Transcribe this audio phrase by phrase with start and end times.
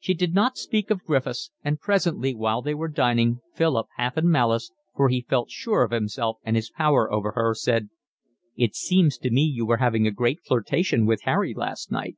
[0.00, 4.28] She did not speak of Griffiths, and presently while they were dining Philip half in
[4.28, 7.88] malice, for he felt sure of himself and his power over her, said:
[8.56, 12.16] "It seems to me you were having a great flirtation with Harry last night?"